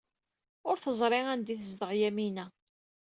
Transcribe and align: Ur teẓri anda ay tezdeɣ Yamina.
Ur 0.69 0.77
teẓri 0.83 1.21
anda 1.33 1.51
ay 1.53 1.57
tezdeɣ 1.59 1.91
Yamina. 1.99 2.45